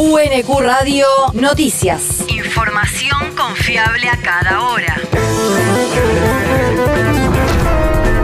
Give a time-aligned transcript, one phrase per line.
[0.00, 2.24] UNQ Radio Noticias.
[2.28, 4.96] Información confiable a cada hora.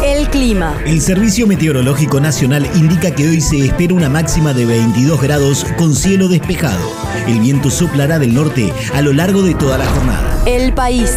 [0.04, 0.78] El clima.
[0.86, 5.96] El Servicio Meteorológico Nacional indica que hoy se espera una máxima de 22 grados con
[5.96, 6.92] cielo despejado.
[7.26, 10.44] El viento soplará del norte a lo largo de toda la jornada.
[10.46, 11.10] El país.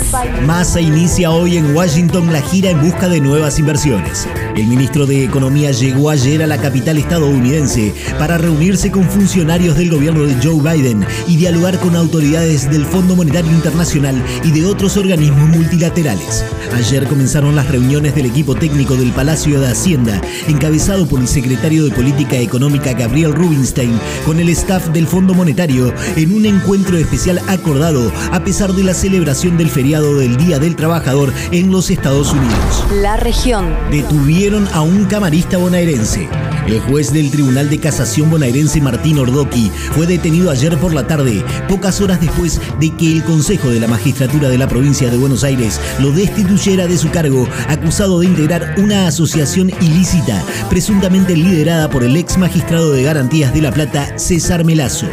[0.43, 4.27] Massa inicia hoy en Washington la gira en busca de nuevas inversiones.
[4.57, 9.91] El ministro de Economía llegó ayer a la capital estadounidense para reunirse con funcionarios del
[9.91, 14.97] gobierno de Joe Biden y dialogar con autoridades del Fondo Monetario Internacional y de otros
[14.97, 16.43] organismos multilaterales.
[16.73, 21.85] Ayer comenzaron las reuniones del equipo técnico del Palacio de Hacienda, encabezado por el secretario
[21.85, 27.39] de Política Económica Gabriel Rubinstein, con el staff del Fondo Monetario en un encuentro especial
[27.47, 32.33] acordado a pesar de la celebración del feriado del Día del Trabajador en los Estados
[32.33, 32.85] Unidos.
[33.03, 33.67] La región.
[33.91, 36.29] Detuvieron a un camarista bonaerense.
[36.67, 41.43] El juez del Tribunal de Casación bonaerense Martín Ordoqui fue detenido ayer por la tarde,
[41.67, 45.43] pocas horas después de que el Consejo de la Magistratura de la provincia de Buenos
[45.43, 52.05] Aires lo destituyera de su cargo, acusado de integrar una asociación ilícita, presuntamente liderada por
[52.05, 55.07] el ex magistrado de Garantías de La Plata, César Melazo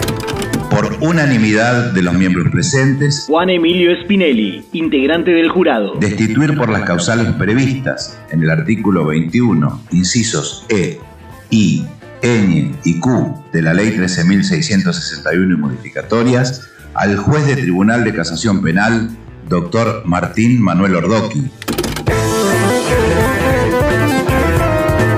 [0.75, 6.83] por unanimidad de los miembros presentes, Juan Emilio Spinelli, integrante del jurado, destituir por las
[6.83, 10.99] causales previstas en el artículo 21, incisos E,
[11.51, 11.85] I,
[12.23, 18.61] N y Q de la Ley 13.661 y modificatorias, al juez de Tribunal de Casación
[18.61, 19.11] Penal,
[19.49, 21.51] doctor Martín Manuel Ordoqui,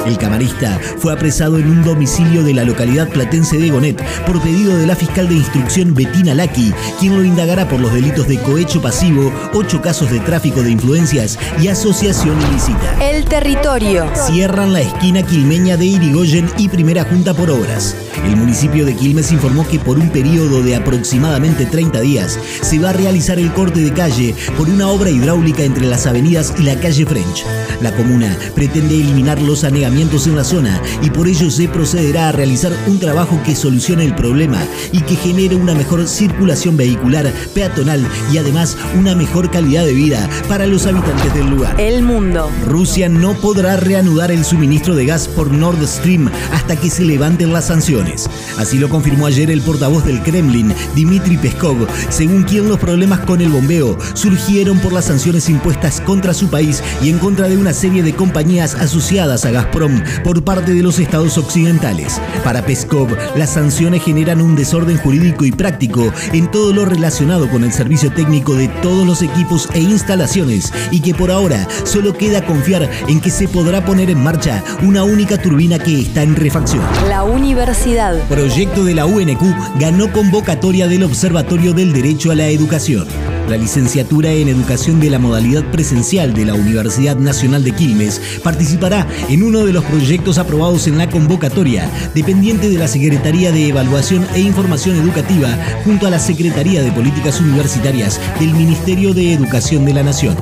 [0.07, 4.79] El camarista fue apresado en un domicilio de la localidad platense de Gonet por pedido
[4.79, 8.81] de la fiscal de instrucción Betina Laki, quien lo indagará por los delitos de cohecho
[8.81, 12.97] pasivo, ocho casos de tráfico de influencias y asociación ilícita.
[13.01, 14.07] El territorio.
[14.15, 17.97] Cierran la esquina quilmeña de Irigoyen y Primera Junta por obras.
[18.25, 22.91] El municipio de Quilmes informó que por un periodo de aproximadamente 30 días se va
[22.91, 26.77] a realizar el corte de calle por una obra hidráulica entre las avenidas y la
[26.77, 27.45] calle French.
[27.83, 32.33] La comuna pretende eliminar los anegamientos en la zona y por ello se procederá a
[32.33, 34.59] realizar un trabajo que solucione el problema
[34.93, 40.29] y que genere una mejor circulación vehicular, peatonal y además una mejor calidad de vida
[40.49, 41.81] para los habitantes del lugar.
[41.81, 42.51] El mundo.
[42.67, 47.55] Rusia no podrá reanudar el suministro de gas por Nord Stream hasta que se levanten
[47.55, 48.28] las sanciones.
[48.59, 53.41] Así lo confirmó ayer el portavoz del Kremlin, Dmitry Peskov, según quien los problemas con
[53.41, 57.73] el bombeo surgieron por las sanciones impuestas contra su país y en contra de una
[57.73, 59.85] serie de compañías asociadas a Gazprom
[60.24, 62.20] por parte de los estados occidentales.
[62.44, 67.64] Para Peskov, las sanciones generan un desorden jurídico y práctico en todo lo relacionado con
[67.64, 72.44] el servicio técnico de todos los equipos e instalaciones y que por ahora solo queda
[72.44, 76.82] confiar en que se podrá poner en marcha una única turbina que está en refacción.
[77.08, 78.16] La universidad.
[78.28, 79.42] Proyecto de la UNQ
[79.78, 83.06] ganó convocatoria del Observatorio del Derecho a la Educación.
[83.48, 89.06] La licenciatura en Educación de la modalidad presencial de la Universidad Nacional de Quilmes participará
[89.28, 94.26] en uno de los proyectos aprobados en la convocatoria, dependiente de la Secretaría de Evaluación
[94.34, 95.48] e Información Educativa,
[95.84, 100.36] junto a la Secretaría de Políticas Universitarias del Ministerio de Educación de la Nación.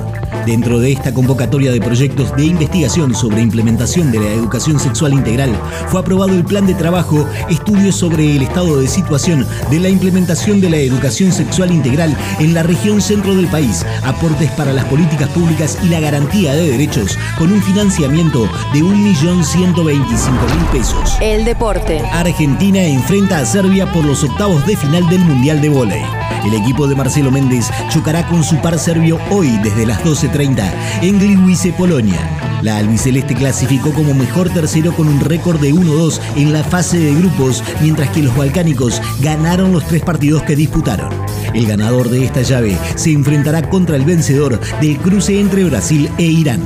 [0.45, 5.51] Dentro de esta convocatoria de proyectos de investigación sobre implementación de la educación sexual integral,
[5.87, 10.61] fue aprobado el plan de trabajo Estudios sobre el estado de situación de la implementación
[10.61, 15.29] de la educación sexual integral en la región centro del país, aportes para las políticas
[15.29, 21.17] públicas y la garantía de derechos, con un financiamiento de 1.125.000 pesos.
[21.21, 22.03] El deporte.
[22.13, 26.03] Argentina enfrenta a Serbia por los octavos de final del Mundial de Vóley.
[26.45, 29.99] El equipo de Marcelo Méndez chocará con su par serbio hoy desde las
[30.35, 32.19] 12.30 en Gliwice, Polonia.
[32.61, 37.13] La albiceleste clasificó como mejor tercero con un récord de 1-2 en la fase de
[37.13, 41.09] grupos, mientras que los balcánicos ganaron los tres partidos que disputaron.
[41.53, 46.23] El ganador de esta llave se enfrentará contra el vencedor del cruce entre Brasil e
[46.23, 46.61] Irán.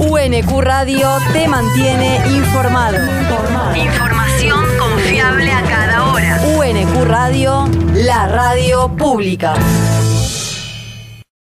[0.00, 2.98] UNQ Radio te mantiene informado.
[3.76, 6.40] Información confiable a cada hora.
[6.58, 9.54] UNQ Radio, la radio pública.